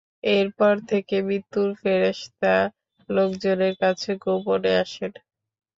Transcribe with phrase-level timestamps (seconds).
[0.31, 2.55] এরপর থেকে মৃত্যুর ফেরেশতা
[3.09, 5.11] লোকজনের কাছে গোপনে আসেন।